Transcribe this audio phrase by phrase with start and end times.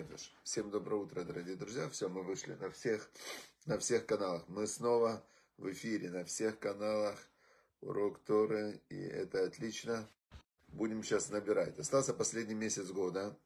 [0.00, 0.32] Нефиш.
[0.42, 1.86] Всем доброе утро, дорогие друзья.
[1.90, 3.10] Все, мы вышли на всех,
[3.66, 4.48] на всех каналах.
[4.48, 5.22] Мы снова
[5.58, 7.18] в эфире на всех каналах.
[7.82, 10.08] Урок Торы, и это отлично.
[10.68, 11.78] Будем сейчас набирать.
[11.78, 13.38] Остался последний месяц года.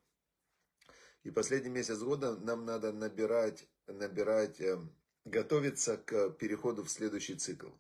[1.25, 4.79] И последний месяц года нам надо набирать, набирать, э,
[5.25, 7.71] готовиться к переходу в следующий цикл.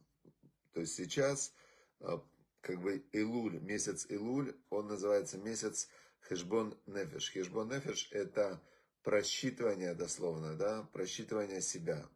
[0.73, 1.55] То есть сейчас,
[2.01, 2.19] э,
[2.65, 5.87] как бы Илуль, месяц Илуль, он называется месяц
[6.21, 7.31] Хешбон Нефеш.
[7.31, 8.61] Хешбон Нефеш это
[9.03, 12.09] просчитывание дословно, да, просчитывание себя.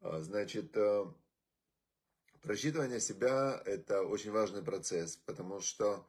[0.00, 1.04] А, значит, э,
[2.40, 6.06] просчитывание себя это очень важный процесс, потому что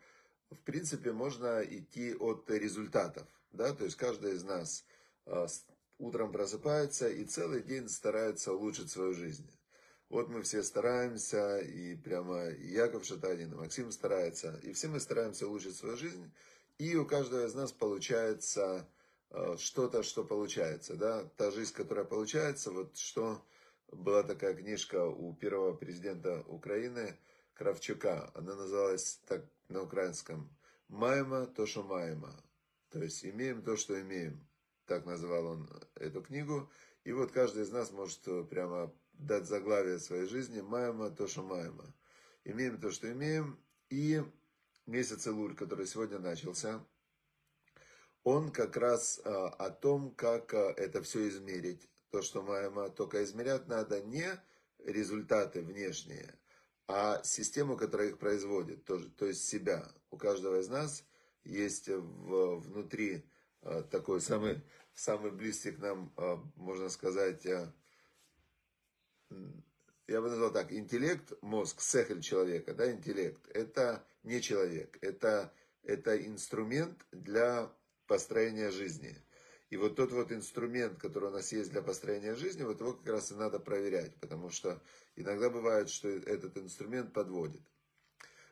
[0.49, 4.85] в принципе можно идти от результатов, да, то есть каждый из нас
[5.25, 5.47] э,
[5.97, 9.52] утром просыпается и целый день старается улучшить свою жизнь.
[10.09, 15.47] Вот мы все стараемся, и прямо Яков Шатанин, и Максим старается, и все мы стараемся
[15.47, 16.31] улучшить свою жизнь,
[16.77, 18.88] и у каждого из нас получается
[19.31, 23.45] э, что-то, что получается, да, та жизнь, которая получается, вот что
[23.91, 27.17] была такая книжка у первого президента Украины
[27.53, 30.50] Кравчука, она называлась так на украинском
[30.88, 32.33] «Майма, то, что майма»,
[32.91, 34.47] то есть «имеем то, что имеем»,
[34.85, 36.72] так называл он эту книгу,
[37.03, 41.93] и вот каждый из нас может прямо дать заглавие своей жизни «Майма, то, что майма»,
[42.43, 44.23] имеем то, что имеем, и
[44.85, 46.83] месяц Илуль, который сегодня начался,
[48.23, 51.88] он как раз а, о том, как а, это все измерить.
[52.09, 54.27] То, что Майма, только измерять надо не
[54.79, 56.33] результаты внешние,
[56.88, 59.89] а систему, которая их производит, то, то есть себя.
[60.09, 61.03] У каждого из нас
[61.43, 63.25] есть в, внутри
[63.61, 64.61] а, такой самый,
[64.93, 66.13] самый близкий к нам,
[66.55, 67.45] можно сказать,
[70.08, 75.53] я бы назвал так, интеллект, мозг, сехель человека, да, интеллект, это не человек, это,
[75.84, 77.72] это инструмент для
[78.08, 79.16] построения жизни.
[79.69, 83.07] И вот тот вот инструмент, который у нас есть для построения жизни, вот его как
[83.07, 84.81] раз и надо проверять, потому что
[85.18, 87.62] иногда бывает, что этот инструмент подводит.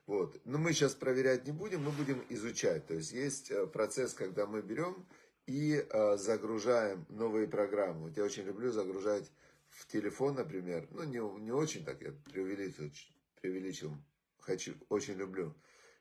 [0.08, 0.40] Вот.
[0.46, 2.86] Но мы сейчас проверять не будем, мы будем изучать.
[2.86, 5.08] То есть есть э, процесс, когда мы берем
[5.48, 8.10] и э, загружаем новые программы.
[8.10, 9.32] Вот я очень люблю загружать
[9.76, 12.92] в телефон, например, ну не, не очень так, я преувеличил,
[13.42, 13.96] преувеличил,
[14.40, 15.54] хочу, очень люблю.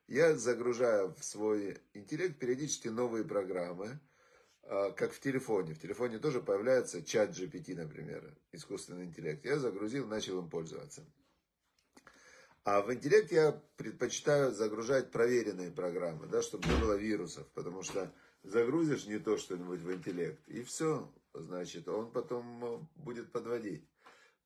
[0.07, 3.99] Я загружаю в свой интеллект периодически новые программы,
[4.63, 5.75] а, как в телефоне.
[5.75, 9.45] В телефоне тоже появляется чат GPT, например, искусственный интеллект.
[9.45, 11.05] Я загрузил, начал им пользоваться.
[12.63, 18.15] А в интеллект я предпочитаю загружать проверенные программы, да, чтобы не было вирусов, потому что
[18.43, 23.89] загрузишь не то что-нибудь в интеллект, и все, значит, он потом э, будет подводить.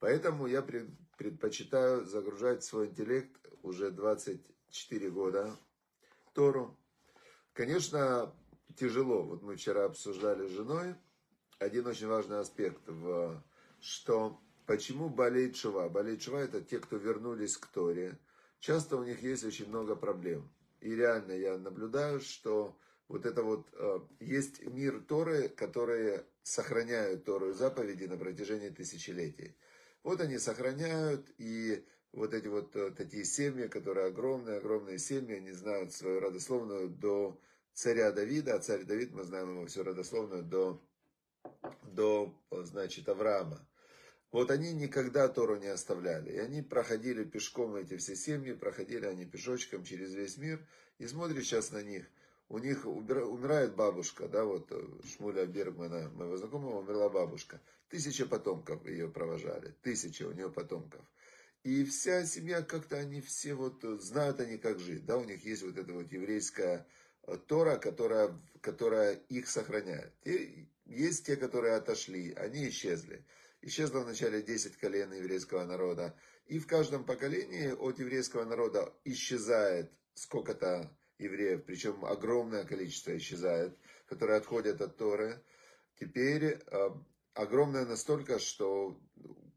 [0.00, 5.56] Поэтому я предпочитаю загружать свой интеллект уже 24 года
[6.32, 6.78] Тору.
[7.52, 8.34] Конечно,
[8.76, 9.22] тяжело.
[9.22, 10.94] Вот мы вчера обсуждали с женой
[11.58, 13.42] один очень важный аспект, в,
[13.80, 15.88] что почему болеет шува.
[15.88, 18.18] Болеет шува это те, кто вернулись к Торе.
[18.60, 20.48] Часто у них есть очень много проблем.
[20.80, 22.76] И реально я наблюдаю, что
[23.08, 29.54] вот это вот, э, есть мир Торы, которые сохраняют Тору и заповеди на протяжении тысячелетий.
[30.02, 35.52] Вот они сохраняют, и вот эти вот э, такие семьи, которые огромные, огромные семьи, они
[35.52, 37.38] знают свою родословную до
[37.74, 40.82] царя Давида, а царь Давид, мы знаем его всю родословную, до,
[41.82, 43.68] до значит, Авраама.
[44.32, 46.30] Вот они никогда Тору не оставляли.
[46.32, 50.66] И они проходили пешком, эти все семьи, проходили они пешочком через весь мир.
[50.98, 52.06] И смотришь сейчас на них–
[52.48, 57.60] у них умирает бабушка, да, вот э, Шмуля Бергмана, моего знакомого, умерла бабушка.
[57.88, 61.04] Тысяча потомков ее провожали, тысяча у нее потомков.
[61.62, 65.44] И вся семья, как-то они все вот, э, знают они, как жить, да, у них
[65.44, 66.86] есть вот эта вот еврейская
[67.26, 70.14] э, Тора, которая, которая их сохраняет.
[70.24, 73.26] И есть те, которые отошли, они исчезли.
[73.60, 76.16] Исчезло вначале 10 колен еврейского народа.
[76.46, 83.76] И в каждом поколении от еврейского народа исчезает сколько-то евреев, причем огромное количество исчезает,
[84.06, 85.42] которые отходят от Торы.
[85.98, 86.90] Теперь э,
[87.34, 89.00] огромное настолько, что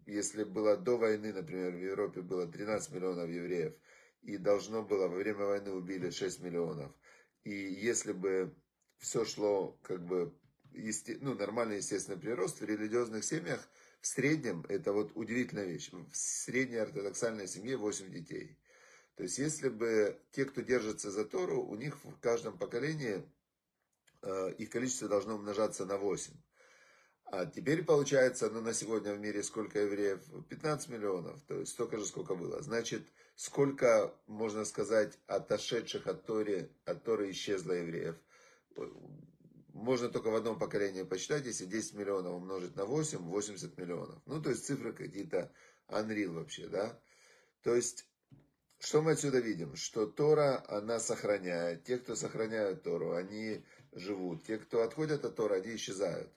[0.06, 3.74] если было до войны, например, в Европе было 13 миллионов евреев,
[4.22, 6.92] и должно было, во время войны убили 6 миллионов,
[7.44, 8.56] и если бы
[8.98, 10.34] все шло как бы
[10.74, 13.68] есте, ну, нормальный естественный прирост, в религиозных семьях
[14.02, 18.58] в среднем, это вот удивительная вещь, в средней ортодоксальной семье 8 детей.
[19.22, 23.24] То есть, если бы те, кто держится за Тору, у них в каждом поколении
[24.24, 26.34] э, их количество должно умножаться на 8.
[27.26, 30.22] А теперь получается, ну на сегодня в мире сколько евреев?
[30.50, 32.64] 15 миллионов, то есть столько же, сколько было.
[32.64, 33.04] Значит,
[33.36, 38.16] сколько, можно сказать, отошедших от Торы, от Торы исчезло евреев.
[39.68, 44.20] Можно только в одном поколении посчитать, если 10 миллионов умножить на 8, 80 миллионов.
[44.26, 45.54] Ну, то есть цифры какие-то
[45.90, 47.00] unreal вообще, да.
[47.62, 48.08] То есть,
[48.82, 49.76] что мы отсюда видим?
[49.76, 51.84] Что Тора, она сохраняет.
[51.84, 53.64] Те, кто сохраняют Тору, они
[53.94, 54.44] живут.
[54.44, 56.32] Те, кто отходят от Тора, они исчезают.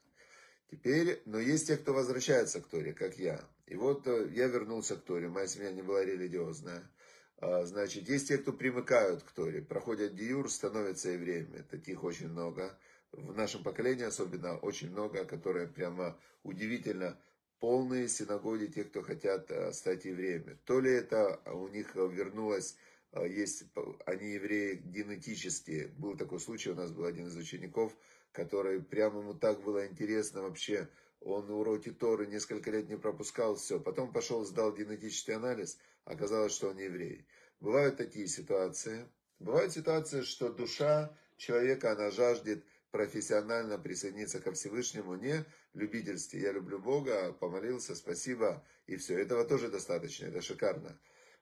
[0.71, 3.41] Теперь, но есть те, кто возвращается к Торе, как я.
[3.67, 6.91] И вот э, я вернулся к Торе, моя семья не была религиозная.
[7.39, 11.63] А, значит, есть те, кто примыкают к Торе, проходят диюр, становятся евреями.
[11.71, 12.79] Таких очень много.
[13.13, 17.19] В нашем поколении особенно очень много, которые прямо удивительно
[17.61, 20.59] полные синагоги тех, кто хотят э, стать евреями.
[20.65, 22.77] То ли это у них вернулось,
[23.13, 23.65] э, есть,
[24.07, 25.89] они евреи генетические.
[25.99, 27.97] Был такой случай, у нас был один из учеников,
[28.33, 30.89] который прямо ему так было интересно вообще.
[31.21, 33.81] Он уроки Торы несколько лет не пропускал, все.
[33.81, 37.27] Потом пошел, сдал генетический анализ, оказалось, что он еврей.
[37.61, 39.09] Бывают такие ситуации.
[39.39, 42.65] Бывают ситуации, что душа человека, она жаждет
[42.95, 46.43] профессионально присоединиться ко Всевышнему, не любительстве.
[46.43, 49.19] Я люблю Бога, помолился, спасибо, и все.
[49.19, 50.97] Этого тоже достаточно, это шикарно.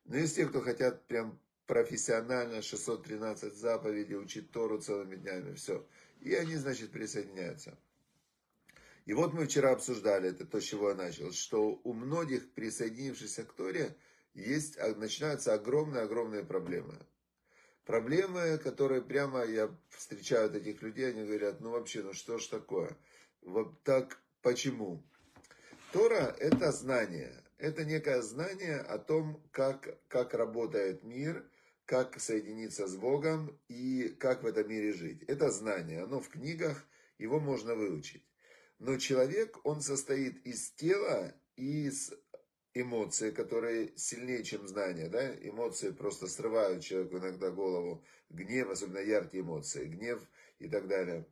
[0.06, 5.87] Но есть те, кто хотят прям профессионально 613 заповедей, учить Тору целыми днями, все.
[6.20, 7.78] И они, значит, присоединяются.
[9.05, 13.44] И вот мы вчера обсуждали, это то, с чего я начал, что у многих присоединившихся
[13.44, 13.94] к Торе
[14.32, 16.98] есть, а, начинаются огромные-огромные проблемы.
[17.84, 22.46] Проблемы, которые прямо я встречаю от этих людей, они говорят, ну вообще, ну что ж
[22.46, 22.96] такое?
[23.43, 25.02] Вот так, почему?
[25.93, 27.43] Тора– это знание.
[27.58, 31.44] Это некое знание о том, как, как работает мир,
[31.84, 35.23] как соединиться с Богом и как в этом мире жить.
[35.25, 36.87] Это знание, оно в книгах,
[37.19, 38.25] его можно выучить.
[38.79, 42.12] Но человек, он состоит из тела и из
[42.74, 45.08] эмоции, которые сильнее, чем знания.
[45.08, 45.34] Да?
[45.36, 48.04] Эмоции просто срывают человеку иногда голову.
[48.30, 50.20] Гнев, особенно яркие эмоции, гнев
[50.58, 51.26] и так далее.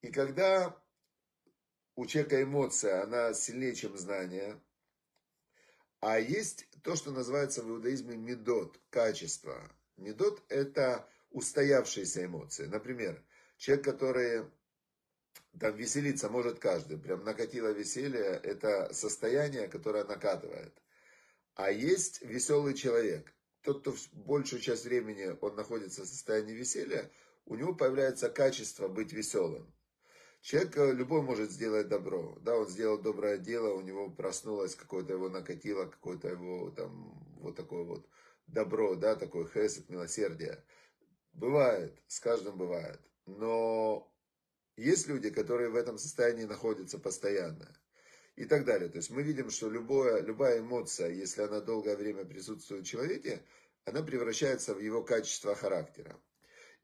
[0.00, 0.76] И когда
[1.94, 4.60] у человека эмоция, она сильнее, чем знание,
[6.00, 9.70] а есть то, что называется в иудаизме медот, качество.
[9.96, 12.66] Медот– это устоявшиеся эмоции.
[12.66, 13.22] Например,
[13.56, 14.44] человек, который
[15.58, 16.98] там веселиться может каждый.
[16.98, 20.72] Прям накатило веселье– это состояние, которое накатывает.
[21.54, 23.32] А есть веселый человек.
[23.62, 27.10] Тот, кто большую часть времени он находится в состоянии веселья,
[27.44, 29.72] у него появляется качество быть веселым.
[30.40, 32.36] Человек э, любой может сделать добро.
[32.40, 37.54] Да, он сделал доброе дело, у него проснулось, какое-то его накатило, какое-то его там вот
[37.54, 38.08] такое вот
[38.48, 40.64] добро, да, такое хесед, милосердие.
[41.32, 43.00] Бывает, с каждым бывает.
[43.26, 44.11] Но
[44.76, 47.68] есть люди, которые в этом состоянии находятся постоянно.
[48.34, 48.88] И так далее.
[48.88, 53.44] То есть мы видим, что любое, любая эмоция, если она долгое время присутствует в человеке,
[53.84, 56.18] она превращается в его качество характера.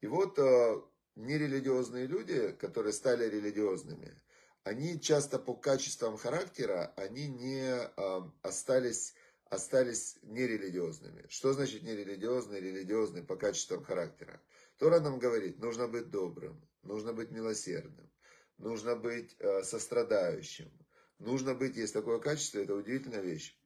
[0.03, 0.83] И вот э,
[1.17, 4.21] нерелигиозные люди, которые стали религиозными,
[4.63, 9.15] они часто по качествам характера, они не э, остались,
[9.47, 11.25] остались нерелигиозными.
[11.31, 14.39] Что значит нерелигиозный, религиозный по качествам характера?
[14.77, 18.11] Тора нам говорит, нужно быть добрым, нужно быть милосердным,
[18.59, 20.71] нужно быть э, сострадающим,
[21.19, 23.59] нужно быть, есть такое качество, это удивительная вещь.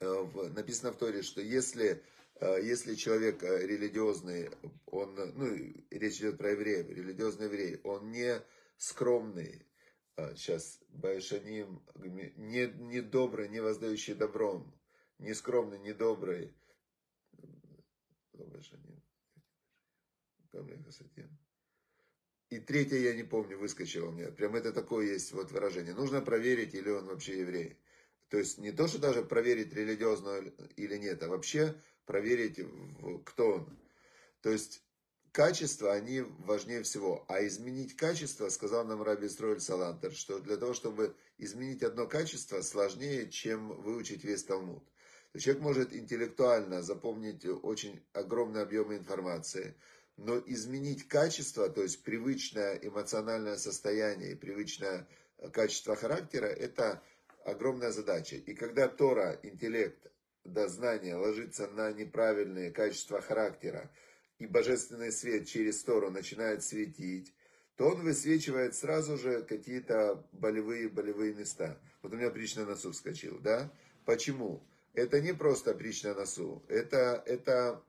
[0.00, 2.02] Э, написано в Торе, что если,
[2.36, 4.50] э, если человек религиозный,
[4.86, 5.54] он, ну,
[5.90, 8.42] речь идет про евреев, религиозный еврей, он не
[8.76, 9.66] скромный,
[10.34, 14.74] сейчас, Байшаним, не, не добрый, не воздающий добром,
[15.18, 16.54] не скромный, не добрый,
[18.32, 19.02] Байшаним,
[22.50, 24.30] и третье, я не помню, выскочило меня.
[24.30, 25.94] Прям это такое есть вот выражение.
[25.94, 27.78] Нужно проверить, или он вообще еврей.
[28.28, 30.42] То есть не то, что даже проверить религиозно
[30.76, 31.74] или нет, а вообще
[32.04, 32.60] проверить,
[33.24, 33.78] кто он.
[34.42, 34.82] То есть
[35.32, 37.24] качества, они важнее всего.
[37.28, 42.62] А изменить качество, сказал нам Раби Строиль Салантер, что для того, чтобы изменить одно качество,
[42.62, 44.82] сложнее, чем выучить весь Талмуд.
[45.38, 49.74] Человек может интеллектуально запомнить очень огромный объем информации,
[50.16, 55.06] но изменить качество, то есть привычное эмоциональное состояние и привычное
[55.38, 57.02] э, качество характера, это
[57.44, 58.36] огромная задача.
[58.36, 60.10] И когда Тора, интеллект,
[60.44, 63.90] да, знание ложится на неправильные качества характера,
[64.38, 67.34] и божественный свет через Тору начинает светить,
[67.76, 71.78] то он высвечивает сразу же какие-то болевые-болевые места.
[72.02, 73.70] Вот у меня прич на носу вскочил, да?
[74.04, 74.62] Почему?
[74.94, 77.82] Это не просто прич на носу, это, это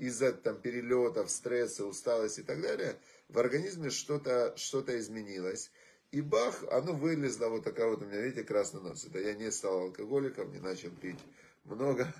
[0.00, 5.70] из-за там, перелетов, стресса, усталости и так далее, в организме что-то что изменилось.
[6.10, 9.04] И бах, оно вылезло, вот такая вот у меня, видите, красный нос.
[9.04, 11.20] Это я не стал алкоголиком, не начал пить
[11.64, 12.12] много.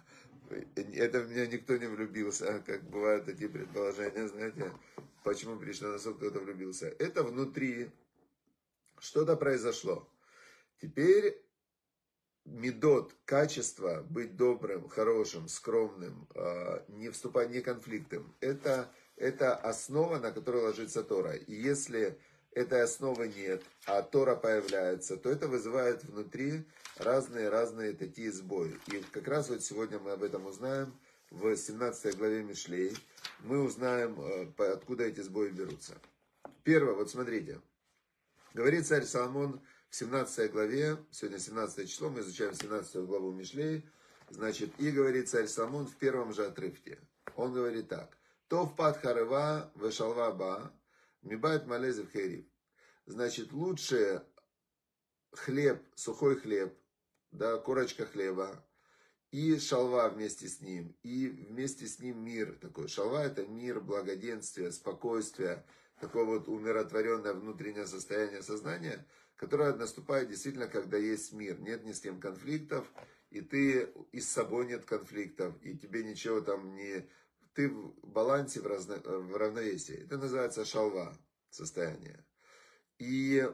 [0.74, 4.72] это в меня никто не влюбился, как бывают такие предположения, знаете,
[5.24, 6.94] почему пришла на суд, кто-то влюбился.
[6.98, 7.90] Это внутри
[8.98, 10.08] что-то произошло.
[10.80, 11.42] Теперь
[12.44, 20.32] медот, качество, быть добрым, хорошим, скромным, а, не вступать ни конфликтом, это, это основа, на
[20.32, 21.34] которой ложится Тора.
[21.34, 22.18] И если
[22.52, 26.64] этой основы нет, а Тора появляется, то это вызывает внутри
[26.96, 28.78] разные-разные такие сбои.
[28.88, 30.92] И как раз вот сегодня мы об этом узнаем
[31.30, 32.96] в 17 главе Мишлей.
[33.40, 35.96] Мы узнаем, э, откуда эти сбои берутся.
[36.64, 37.60] Первое, вот смотрите.
[38.52, 43.84] Говорит царь Соломон в 17 главе, сегодня 17 число, мы изучаем 17 главу Мишлей,
[44.30, 47.00] значит, и говорит царь Соломон в первом же отрывке.
[47.34, 48.16] Он говорит так.
[48.46, 50.72] То в пад харыва вешалва ба,
[51.22, 52.46] мибайт малезев херив.
[53.06, 54.24] Значит, лучше
[55.32, 56.72] хлеб, сухой хлеб,
[57.32, 58.64] да, корочка хлеба,
[59.32, 62.86] и шалва вместе с ним, и вместе с ним мир такой.
[62.86, 65.64] Шалва это мир, благоденствие, спокойствие,
[66.00, 69.06] такое вот умиротворенное внутреннее состояние сознания,
[69.40, 72.86] которое наступает действительно, когда есть мир, нет ни с кем конфликтов,
[73.30, 77.08] и ты и с собой нет конфликтов, и тебе ничего там не...
[77.54, 78.96] Ты в балансе, в, разно...
[78.96, 80.04] в равновесии.
[80.04, 81.16] Это называется шалва
[81.48, 82.22] состояние.
[82.98, 83.50] И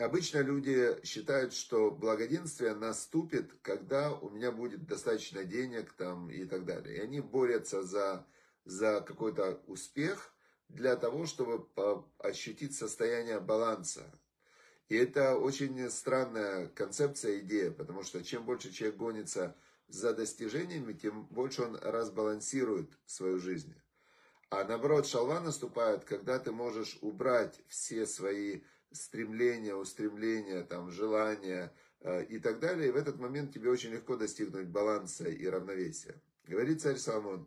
[0.00, 6.64] обычно люди считают, что благоденствие наступит, когда у меня будет достаточно денег там и так
[6.64, 6.96] далее.
[6.96, 8.26] И они борются за,
[8.64, 10.34] за какой-то успех
[10.68, 11.68] для того, чтобы
[12.18, 14.18] ощутить состояние баланса.
[14.88, 19.54] И это очень странная концепция, идея, потому что чем больше человек гонится
[19.88, 23.74] за достижениями, тем больше он разбалансирует свою жизнь.
[24.50, 32.24] А наоборот, шалва наступает, когда ты можешь убрать все свои стремления, устремления, там, желания э,
[32.24, 32.88] и так далее.
[32.88, 36.20] И в этот момент тебе очень легко достигнуть баланса и равновесия.
[36.46, 37.46] Говорит царь Соломон,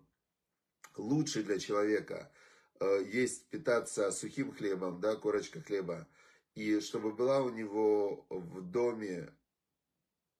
[0.96, 2.32] лучше для человека
[2.80, 6.08] э, есть питаться сухим хлебом, да, корочка хлеба,
[6.56, 9.34] и чтобы была у него в доме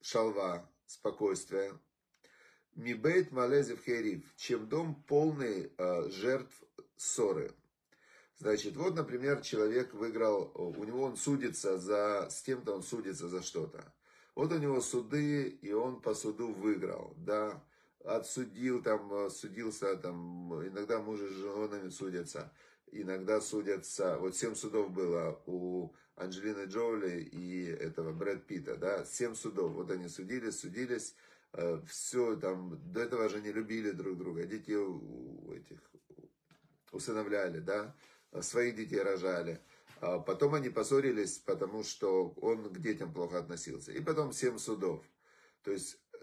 [0.02, 1.80] шалва, спокойствие,
[2.76, 6.64] Мибейт Малезев Хериф, чем дом полный э, жертв
[6.96, 7.54] ссоры.
[8.38, 13.44] Значит, вот, например, человек выиграл, у него он судится за, с кем-то он судится за
[13.44, 13.94] что-то.
[14.36, 17.64] Вот у него суды, и он по суду выиграл, да,
[18.04, 22.54] отсудил, там, э, судился, там, иногда мужи с женами судятся,
[22.92, 29.34] иногда судятся, вот семь судов было у Анджелины Джоули и этого Брэд Питта, да, семь
[29.34, 31.16] судов, вот они судились, судились,
[31.54, 35.80] Э, все там, до этого же не любили друг друга, детей у этих
[36.92, 37.96] усыновляли, да,
[38.42, 39.62] своих детей рожали.
[40.00, 43.92] А потом они поссорились, потому что он к детям плохо относился.
[43.92, 45.04] И потом семь судов.
[45.64, 46.18] То есть э,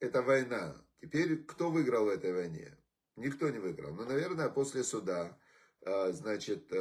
[0.00, 0.76] это война.
[1.00, 2.76] Теперь кто выиграл в этой войне?
[3.16, 3.94] Никто не выиграл.
[3.94, 5.38] Но, наверное, после суда,
[5.84, 6.72] значит,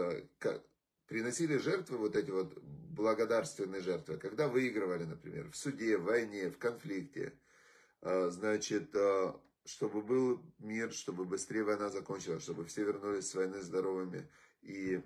[1.07, 6.57] приносили жертвы, вот эти вот благодарственные жертвы, когда выигрывали, например, в суде, в войне, в
[6.57, 7.33] конфликте.
[8.01, 8.95] А, значит,
[9.65, 14.27] чтобы был мир, чтобы быстрее война закончилась, чтобы все вернулись с войны здоровыми,
[14.61, 15.01] и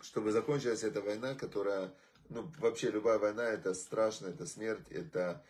[0.00, 1.94] чтобы закончилась эта война, которая,
[2.28, 5.44] ну, вообще любая война, это страшно, это смерть, это,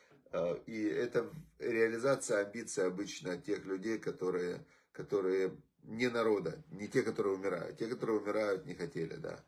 [0.67, 5.57] и это реализация амбиций обычно тех людей, которые, которые
[5.89, 9.43] не народа, не те, которые умирают, те, которые умирают, не хотели, да.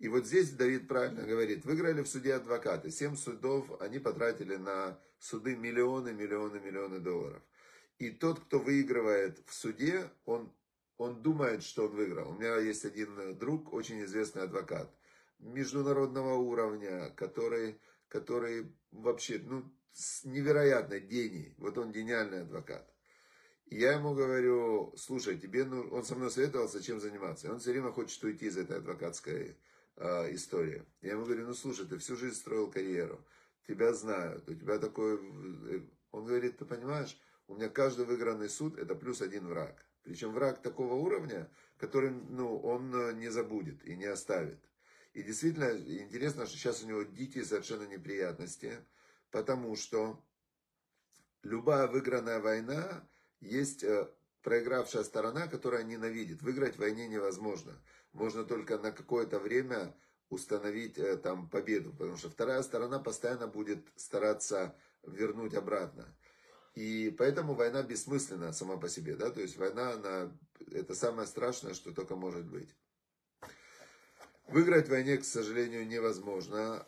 [0.00, 2.90] И вот здесь Давид правильно говорит, выиграли в суде адвокаты.
[2.90, 7.40] Семь судов они потратили на суды миллионы, миллионы, миллионы долларов.
[7.98, 10.52] И тот, кто выигрывает в суде, он,
[10.96, 12.30] он думает, что он выиграл.
[12.30, 14.92] У меня есть один друг, очень известный адвокат
[15.38, 19.62] международного уровня, который, который вообще ну,
[20.24, 21.54] невероятно гений.
[21.58, 22.93] Вот он гениальный адвокат.
[23.66, 27.46] Я ему говорю, слушай, тебе, ну, он со мной советовался, чем заниматься.
[27.46, 29.56] И он все время хочет уйти из этой адвокатской
[29.96, 30.84] э, история.
[31.00, 33.24] Я ему говорю, ну слушай, ты всю жизнь строил карьеру,
[33.66, 35.16] тебя знают, у тебя такой...
[35.16, 35.80] Э,
[36.12, 37.18] он говорит, ты понимаешь,
[37.48, 39.84] у меня каждый выигранный суд это плюс один враг.
[40.02, 44.60] Причем враг такого уровня, который ну, он э, не забудет и не оставит.
[45.14, 48.76] И действительно интересно, что сейчас у него дикие совершенно неприятности,
[49.30, 50.22] потому что
[51.42, 53.08] любая выигранная война
[53.44, 54.08] есть э,
[54.42, 56.42] проигравшая сторона, которая ненавидит.
[56.42, 57.80] Выиграть в войне невозможно
[58.14, 59.94] можно только на какое-то время
[60.30, 66.06] установить э, там победу, потому что вторая сторона постоянно будет стараться вернуть обратно.
[66.74, 70.32] И поэтому война бессмысленна сама по себе, да, то есть война, она,
[70.72, 72.74] это самое страшное, что только может быть.
[74.48, 76.86] Выиграть в войне, к сожалению, невозможно.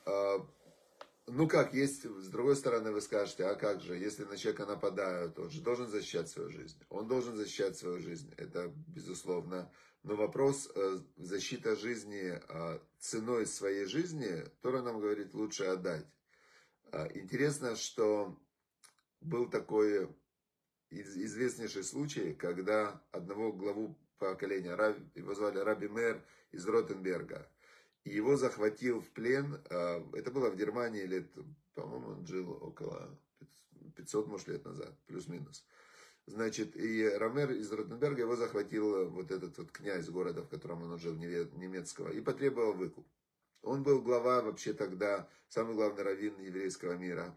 [1.37, 5.39] Ну как, есть, с другой стороны вы скажете, а как же, если на человека нападают,
[5.39, 6.83] он же должен защищать свою жизнь.
[6.89, 9.71] Он должен защищать свою жизнь, это безусловно.
[10.03, 16.07] Но вопрос э, защита жизни э, ценой своей жизни, Тора нам говорит, лучше отдать.
[16.93, 18.41] Э, интересно, что
[19.21, 20.09] был такой
[20.89, 24.75] известнейший случай, когда одного главу поколения,
[25.15, 27.47] его звали Раби Мэр из Ротенберга,
[28.11, 31.31] его захватил в плен, а, это было в Германии лет,
[31.75, 33.19] по-моему, он жил около
[33.97, 35.65] 500, может, лет назад, плюс-минус.
[36.27, 40.99] Значит, и Ромер из Ротенберга его захватил вот этот вот князь города, в котором он
[40.99, 43.07] жил, немецкого, и потребовал выкуп.
[43.63, 47.37] Он был глава вообще тогда, самый главный раввин еврейского мира.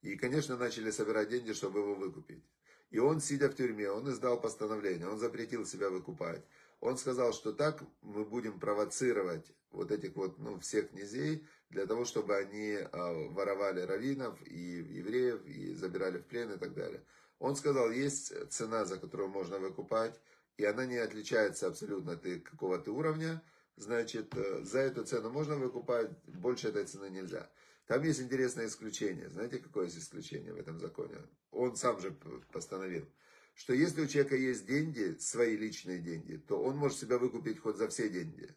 [0.00, 2.42] И, конечно, начали собирать деньги, чтобы его выкупить.
[2.90, 6.42] И он, сидя в тюрьме, он издал постановление, он запретил себя выкупать.
[6.80, 12.04] Он сказал, что так мы будем провоцировать вот этих вот, ну, всех князей, для того,
[12.04, 17.02] чтобы они а, воровали раввинов и евреев, и забирали в плен и так далее.
[17.38, 20.18] Он сказал, есть цена, за которую можно выкупать,
[20.56, 23.42] и она не отличается абсолютно от какого-то уровня,
[23.76, 27.48] значит, э, за эту цену можно выкупать, больше этой цены нельзя.
[27.88, 29.30] Там есть интересное исключение.
[29.30, 31.16] Знаете, какое есть исключение в этом законе?
[31.50, 32.12] Он сам же
[32.52, 33.08] постановил,
[33.54, 37.76] что если у человека есть деньги, свои личные деньги, то он может себя выкупить хоть
[37.76, 38.54] за все деньги.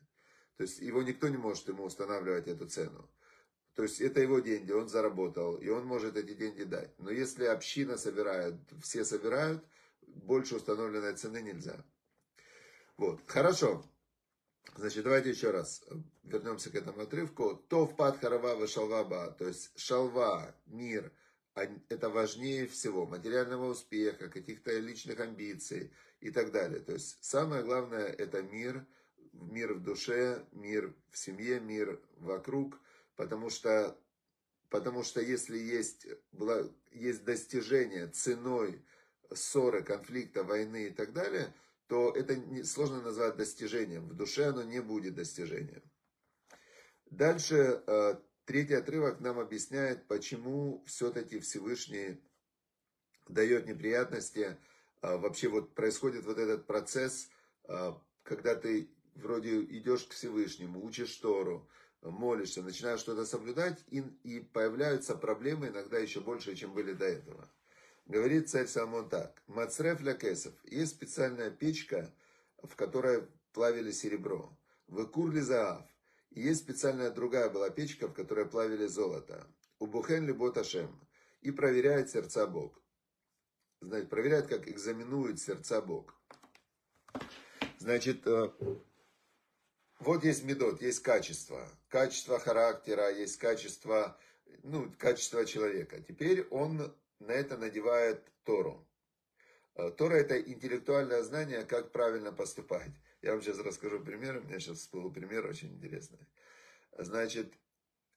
[0.58, 3.10] То есть его никто не может ему устанавливать эту цену.
[3.74, 6.94] То есть это его деньги, он заработал, и он может эти деньги дать.
[7.00, 9.64] Но если община собирает, все собирают,
[10.02, 11.86] больше установленной цены нельзя.
[12.98, 13.86] Вот, хорошо.
[14.76, 17.56] Значит, давайте еще раз э, вернемся к этому отрывку.
[17.56, 21.12] То в пад харава шалваба, то есть шалва, мир,
[21.90, 26.80] это важнее всего, материального успеха, каких-то личных амбиций и так далее.
[26.80, 28.86] То есть самое главное это мир,
[29.34, 32.80] мир в душе, мир в семье, мир вокруг,
[33.18, 34.00] потому что,
[34.70, 36.08] потому что если есть,
[36.92, 38.86] есть достижение ценой
[39.34, 41.54] ссоры, конфликта, войны и так далее–
[41.92, 44.08] то это сложно назвать достижением.
[44.08, 45.84] В душе оно не будет достижением.
[47.08, 52.24] Дальше э, третий отрывок нам объясняет, почему все-таки Всевышний
[53.28, 54.58] дает неприятности.
[55.02, 57.28] Э, вообще вот происходит вот этот процесс,
[57.68, 57.92] э,
[58.24, 61.68] когда ты вроде идешь к Всевышнему, учишь Тору,
[62.02, 67.52] молишься, начинаешь что-то соблюдать, и, и появляются проблемы иногда еще больше, чем были до этого.
[68.12, 69.42] Говорит царь Соломон так.
[69.48, 70.54] Мацреф ля кесов.
[70.66, 72.14] Есть специальная печка,
[72.62, 74.54] в которой плавили серебро.
[74.88, 75.86] Выкур ли заав.
[76.32, 79.48] Есть специальная другая была печка, в которой плавили золото.
[79.80, 80.90] Убухен ли боташем.
[81.40, 82.84] И проверяет сердца Бог.
[83.80, 86.14] Знаете, проверяет, как экзаменует сердца Бог.
[87.80, 88.52] Значит, э,
[90.00, 91.66] вот есть медот, есть качество.
[91.88, 94.20] Качество характера, есть качество,
[94.64, 96.02] ну, качество человека.
[96.02, 98.88] Теперь он на это надевает Тору.
[99.76, 102.92] Э, Тора это интеллектуальное знание, как правильно поступать.
[103.22, 106.28] Я вам сейчас расскажу пример, у меня сейчас всплыл пример очень интересный.
[106.98, 107.54] Значит,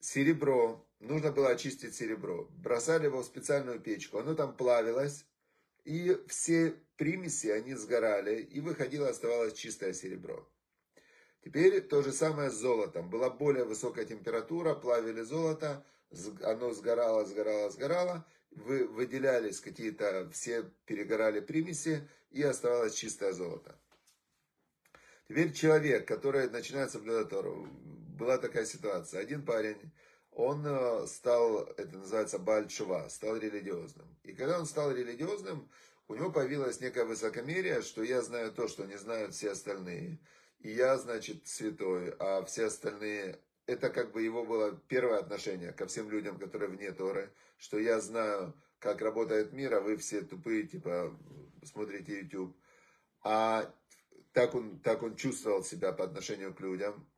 [0.01, 2.49] серебро, нужно было очистить серебро.
[2.51, 5.27] Бросали его в специальную печку, оно там плавилось,
[5.85, 10.49] и все примеси, они сгорали, и выходило, оставалось чистое серебро.
[11.43, 13.11] Теперь то же самое с золотом.
[13.11, 15.85] Была более высокая температура, плавили золото,
[16.43, 23.79] оно сгорало, сгорало, сгорало, вы, выделялись какие-то, все перегорали примеси, и оставалось чистое золото.
[25.29, 29.21] Теперь человек, который начинает соблюдать была такая ситуация.
[29.21, 29.93] Один парень,
[30.33, 34.07] он э, стал, это называется бальчува, стал религиозным.
[34.25, 35.69] И когда он стал религиозным,
[36.09, 40.19] у него появилось некое высокомерие, что я знаю то, что не знают все остальные.
[40.61, 45.87] И я, значит, святой, а все остальные это как бы его было первое отношение ко
[45.87, 50.65] всем людям, которые вне Торы, что я знаю, как работает мир, а вы все тупые,
[50.65, 51.19] типа,
[51.65, 52.57] смотрите YouTube.
[53.23, 53.73] А
[54.33, 57.09] так он, так он чувствовал себя по отношению к людям.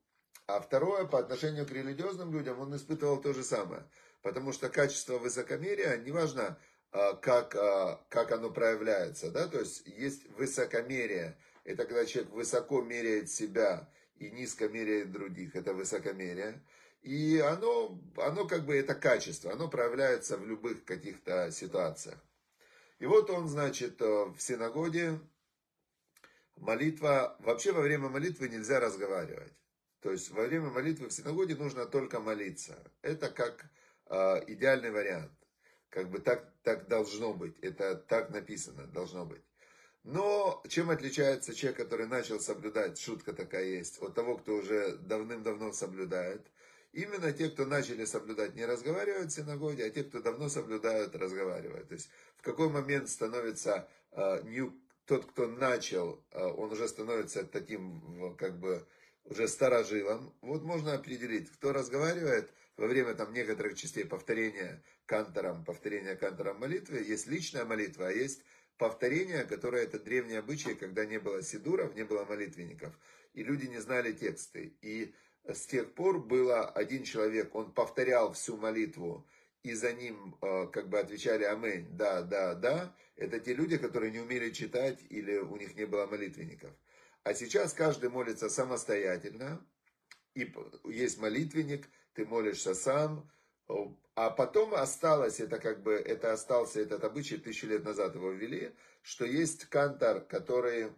[0.47, 3.83] А второе, по отношению к религиозным людям, он испытывал то же самое.
[4.23, 6.59] Потому что качество высокомерия, неважно,
[6.93, 12.81] а, как, а, как оно проявляется, да, то есть есть высокомерие, это когда человек высоко
[12.81, 16.63] меряет себя и низко меряет других, это высокомерие.
[17.03, 22.19] И оно, оно как бы это качество, оно проявляется в любых каких-то ситуациях.
[22.99, 25.21] И вот он, значит, э, в синагоге,
[26.57, 29.53] молитва, вообще во время молитвы нельзя разговаривать.
[30.01, 32.83] То есть во время молитвы в синагоге нужно только молиться.
[33.03, 33.71] Это как
[34.07, 35.33] э, идеальный вариант.
[35.91, 37.59] Как бы так, так должно быть.
[37.61, 39.46] Это так написано, должно быть.
[40.07, 45.73] Но чем отличается человек, который начал соблюдать, шутка такая есть, от того, кто уже давным-давно
[45.73, 46.47] соблюдает.
[46.93, 51.89] Именно те, кто начали соблюдать, не разговаривают в синагоге, а те, кто давно соблюдают, разговаривают.
[51.89, 57.43] То есть в какой момент становится э, new, тот, кто начал, э, он уже становится
[57.43, 58.87] таким, как бы,
[59.25, 60.33] уже старожилом.
[60.41, 66.99] Вот можно определить, кто разговаривает во время там некоторых частей повторения кантором, повторения кантором молитвы.
[66.99, 68.43] Есть личная молитва, а есть
[68.79, 72.99] повторение, которое это древние обычаи, когда не было сидуров, не было молитвенников,
[73.35, 74.77] и люди не знали тексты.
[74.83, 79.27] И с тех пор было один человек, он повторял всю молитву,
[79.63, 82.95] и за ним э, как бы отвечали «Аминь», «Да, да, да».
[83.17, 86.71] Это те люди, которые не умели читать или у них не было молитвенников.
[87.25, 89.67] А сейчас каждый молится самостоятельно,
[90.35, 90.53] и
[90.85, 93.29] есть молитвенник, ты молишься сам,
[93.69, 98.75] а потом осталось, это как бы, это остался этот обычай, тысячу лет назад его ввели,
[99.03, 100.93] что есть кантор, который,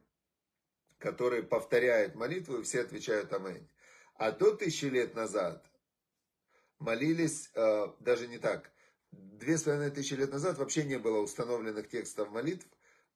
[0.99, 3.69] который повторяет молитву, и все отвечают «Аминь».
[4.15, 5.65] А до тысячи лет назад
[6.79, 8.71] молились, э, даже не так,
[9.11, 12.67] две с половиной тысячи лет назад вообще не было установленных текстов молитв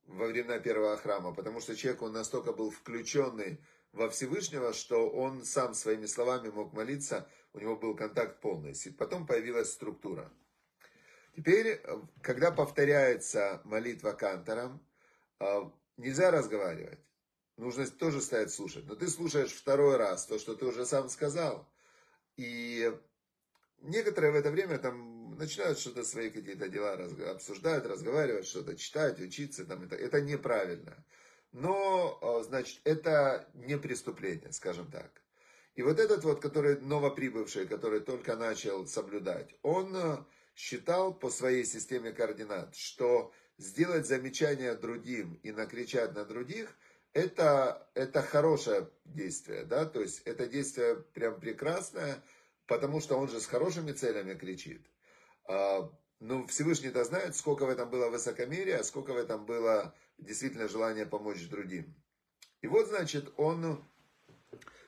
[0.06, 3.60] во времена первого храма, потому что человек, он настолько был включенный
[3.92, 8.74] во Всевышнего, что он сам своими словами мог молиться, у него был контакт полный.
[8.98, 10.32] Потом появилась структура.
[11.36, 11.80] Теперь,
[12.22, 14.84] когда повторяется молитва кантором,
[15.40, 15.62] э,
[15.96, 17.00] нельзя разговаривать
[17.56, 18.84] нужно тоже стоять слушать.
[18.86, 21.68] Но ты слушаешь второй раз то, что ты уже сам сказал.
[22.36, 22.92] И
[23.80, 26.94] некоторые в это время там начинают что-то свои какие-то дела
[27.30, 29.64] обсуждать, разговаривать, что-то читать, учиться.
[29.64, 31.04] Там, это, это неправильно.
[31.52, 35.10] Но, а, значит, это не преступление, скажем так.
[35.74, 41.64] И вот этот вот, который новоприбывший, который только начал соблюдать, он а, считал по своей
[41.64, 46.76] системе координат, что сделать замечание другим и накричать на других–
[47.12, 52.22] это, это хорошее действие, да, то есть это действие прям прекрасное,
[52.66, 54.82] потому что он же с хорошими целями кричит.
[55.48, 60.68] А, ну, Всевышний-то знает, сколько в этом было высокомерия, а сколько в этом было действительно
[60.68, 61.94] желания помочь другим.
[62.60, 63.84] И вот, значит, он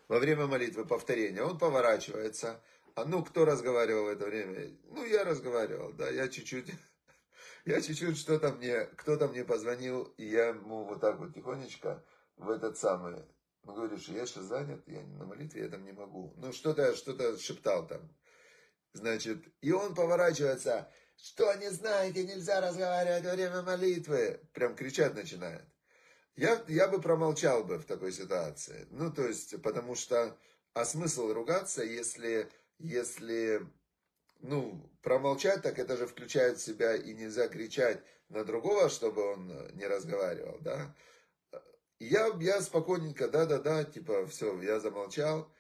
[0.09, 2.63] во время молитвы повторения, он поворачивается,
[2.95, 4.77] а ну, кто разговаривал в это время?
[4.85, 6.71] Ну, я разговаривал, да, я чуть-чуть
[7.65, 12.05] я чуть-чуть что-то мне, кто-то мне позвонил, и я ему вот так вот тихонечко
[12.37, 13.25] в этот самый,
[13.65, 16.35] ну, говоришь, я сейчас занят, я на молитве, я там не могу.
[16.37, 18.09] Ну, что-то, что-то шептал там.
[18.95, 24.41] Значит, и он поворачивается, что не знаете, нельзя разговаривать во время молитвы.
[24.53, 25.65] Прям кричать начинает.
[26.37, 28.87] Я, я бы промолчал бы в такой ситуации.
[28.91, 30.39] Ну, то есть, потому что,
[30.75, 33.67] а смысл ругаться, если, если,
[34.41, 39.71] ну, промолчать, так это же включает в себя и нельзя кричать на другого, чтобы он
[39.75, 40.95] не разговаривал, да.
[41.99, 45.53] Я, я спокойненько, да-да-да, типа, все, я замолчал.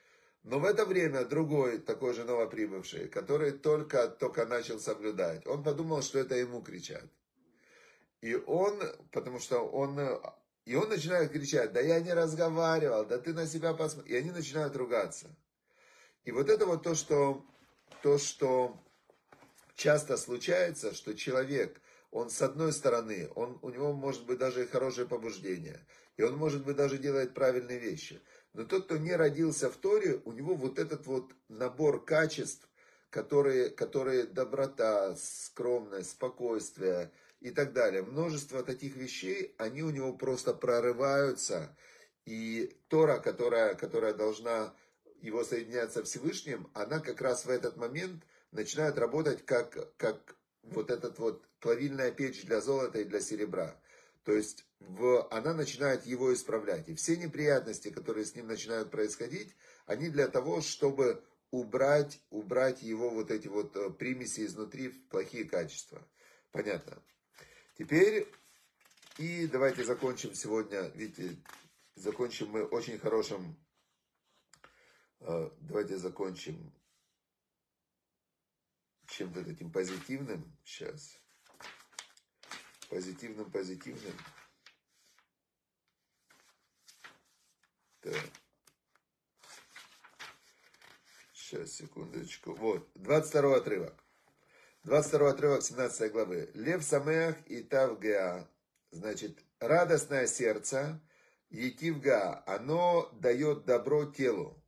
[0.44, 6.02] Но в это время другой, такой же новоприбывший, который только, только начал соблюдать, он подумал,
[6.02, 7.06] что это ему кричат.
[8.20, 8.78] И он,
[9.10, 9.98] потому что он,
[10.66, 14.12] и он начинает кричать, да я не разговаривал, да ты на себя посмотри.
[14.12, 15.34] И они начинают ругаться.
[16.24, 17.44] И вот это вот то, что,
[18.02, 18.78] то, что
[19.76, 21.80] часто случается, что человек,
[22.10, 25.80] он с одной стороны, он, у него может быть даже хорошее побуждение,
[26.18, 28.20] и он может быть даже делает правильные вещи.
[28.54, 32.68] Но тот, кто не родился в Торе, у него вот этот вот набор качеств,
[33.10, 38.02] которые, которые доброта, скромность, спокойствие и так далее.
[38.02, 41.76] Множество таких вещей, они у него просто прорываются.
[42.26, 44.72] И Тора, которая, которая должна
[45.20, 50.90] его соединять со Всевышним, она как раз в этот момент начинает работать как, как вот
[50.90, 53.76] этот вот плавильная печь для золота и для серебра.
[54.24, 56.88] То есть в, она начинает его исправлять.
[56.88, 59.54] И все неприятности, которые с ним начинают происходить,
[59.86, 65.44] они для того, чтобы убрать, убрать его вот эти вот э, примеси изнутри в плохие
[65.44, 66.06] качества.
[66.50, 67.02] Понятно.
[67.78, 68.26] Теперь,
[69.18, 71.36] и давайте закончим сегодня, видите,
[71.94, 73.56] закончим мы очень хорошим,
[75.20, 76.72] э, давайте закончим
[79.08, 81.23] чем-то таким позитивным сейчас.
[82.88, 84.12] Позитивным, позитивным.
[88.00, 88.14] Так.
[91.32, 92.54] Сейчас, секундочку.
[92.54, 94.04] Вот, 22 отрывок.
[94.84, 96.50] 22 отрывок 17 главы.
[96.54, 98.48] Лев Самеах и Тавгеа.
[98.90, 101.00] Значит, радостное сердце,
[101.50, 104.62] Етивга, оно дает добро телу.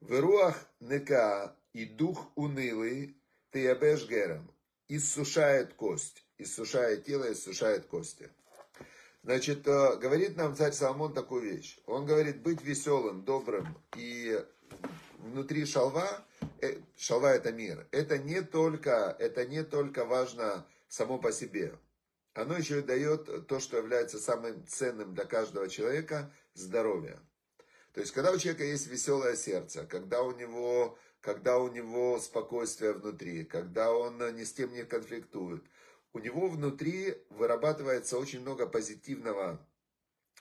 [0.00, 4.55] В руах нека и дух унылый, ты ябеш гером,
[4.88, 8.30] иссушает кость, иссушает тело, иссушает кости.
[9.22, 11.78] Значит, э, говорит нам царь Соломон такую вещь.
[11.86, 14.44] Он говорит, быть веселым, добрым и
[15.18, 16.24] внутри шалва,
[16.60, 17.86] э, шалва это мир.
[17.90, 21.76] Это не только, это не только важно само по себе.
[22.34, 27.18] Оно еще и дает то, что является самым ценным для каждого человека– здоровье.
[27.92, 32.92] То есть, когда у человека есть веселое сердце, когда у него, когда у него спокойствие
[32.92, 35.64] внутри, когда он ни с кем не конфликтует,
[36.12, 39.58] у него внутри вырабатывается очень много позитивного,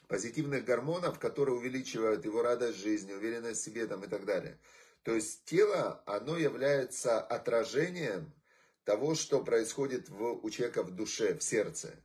[0.07, 4.59] позитивных гормонов, которые увеличивают его радость жизни, уверенность в себе там, и так далее.
[5.01, 8.31] То есть тело, оно является отражением
[8.83, 11.95] того, что происходит в, у человека в душе, в сердце.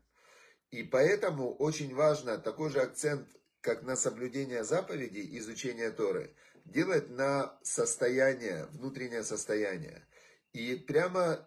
[0.70, 3.28] И поэтому очень важно такой же акцент
[3.60, 6.34] как на соблюдение заповедей, изучение Торы,
[6.72, 10.06] делать на состояние, внутреннее состояние.
[10.52, 11.46] И прямо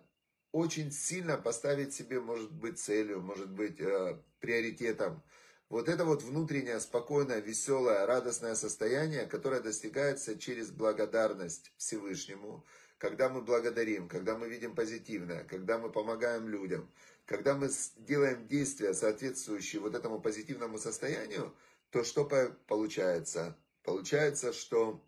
[0.52, 5.24] очень сильно поставить себе, может быть, целью, может быть, э, приоритетом.
[5.70, 12.64] Вот это вот внутреннее, спокойное, веселое, радостное состояние, которое достигается через благодарность Всевышнему,
[13.00, 16.92] когда мы благодарим, когда мы видим позитивное, когда мы помогаем людям,
[17.26, 21.56] когда мы делаем действия, соответствующие вот этому позитивному состоянию,
[21.90, 22.26] то что
[22.68, 23.58] получается?
[23.84, 25.04] Получается, что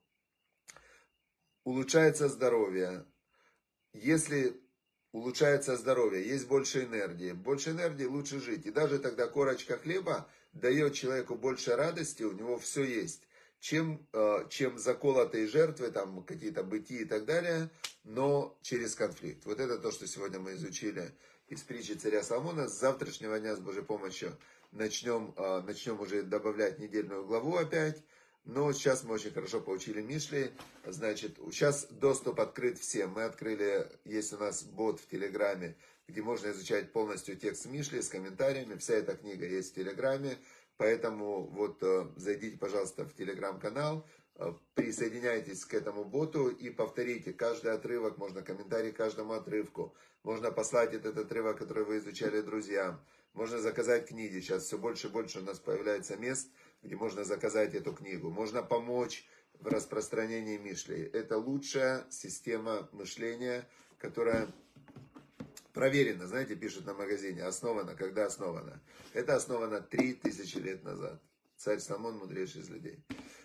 [1.66, 3.06] улучшается здоровье.
[3.92, 4.62] Если
[5.12, 7.34] улучшается здоровье, есть больше энергии.
[7.34, 8.66] Больше энергии лучше жить.
[8.66, 13.28] И даже тогда корочка хлеба дает человеку больше радости, у него все есть,
[13.60, 17.70] чем, э, чем заколотые жертвы, там какие-то быти и так далее,
[18.04, 19.46] но через конфликт.
[19.46, 21.12] Вот это то, что сегодня мы изучили
[21.48, 22.70] из притчи царя Соломона.
[22.70, 24.38] С завтрашнего дня, с Божьей помощью,
[24.72, 28.04] начнем, а, начнем уже добавлять недельную главу опять.
[28.46, 30.52] Но сейчас мы очень хорошо получили Мишли.
[30.86, 33.12] Значит, сейчас доступ открыт всем.
[33.12, 35.76] Мы открыли, есть у нас бот в Телеграме,
[36.08, 38.78] где можно изучать полностью текст Мишли с комментариями.
[38.78, 40.38] Вся эта книга есть в Телеграме.
[40.78, 44.06] Поэтому вот э, зайдите, пожалуйста, в Телеграм-канал,
[44.36, 50.52] э, присоединяйтесь к этому боту и повторите каждый отрывок, можно комментарий к каждому отрывку, можно
[50.52, 53.00] послать этот отрывок, который вы изучали друзьям.
[53.34, 54.40] Можно заказать книги.
[54.40, 56.50] Сейчас все больше и больше у нас появляется мест,
[56.86, 58.30] где можно заказать эту книгу.
[58.30, 59.26] Можно помочь
[59.60, 61.02] в распространении Мишли.
[61.14, 63.68] Это лучшая система мышления,
[63.98, 64.48] которая
[65.74, 68.82] проверена, знаете, пишут на магазине, основана, когда основана.
[69.14, 71.22] Это основано 3000 лет назад.
[71.58, 73.04] Царь Самон мудрейший из людей.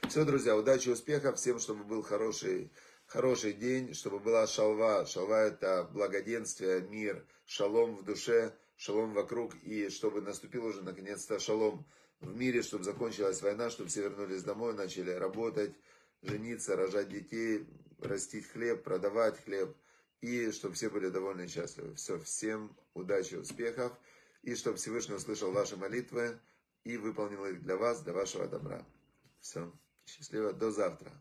[0.08, 2.72] Все, друзья, удачи, успехов, всем, чтобы был хороший,
[3.06, 5.06] хороший день, чтобы была шалва.
[5.06, 11.86] Шалва это благоденствие, мир, шалом в душе, шалом вокруг, и чтобы наступил уже наконец-то шалом
[12.20, 15.74] в мире, чтобы закончилась война, чтобы все вернулись домой, начали работать,
[16.22, 17.66] жениться, рожать детей,
[17.98, 19.74] растить хлеб, продавать хлеб,
[20.20, 21.94] и чтобы все были довольны и счастливы.
[21.94, 23.92] Все, всем удачи, успехов,
[24.42, 26.38] и чтобы Всевышний услышал ваши молитвы
[26.84, 28.86] и выполнил их для вас, для вашего добра.
[29.40, 29.72] Все,
[30.04, 31.12] счастливо, до завтра.